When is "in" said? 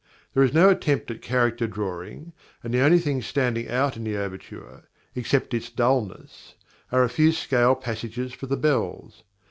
3.95-4.03